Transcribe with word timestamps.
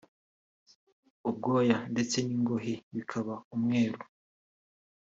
ubwoya 1.29 1.77
ndetse 1.91 2.17
n’ingohi 2.25 2.73
bikaba 2.95 3.33
umweru 3.55 3.99